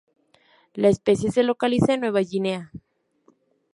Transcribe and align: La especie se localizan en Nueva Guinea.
La 0.73 0.87
especie 0.89 1.29
se 1.29 1.43
localizan 1.43 1.91
en 1.91 1.99
Nueva 2.01 2.21
Guinea. 2.21 2.71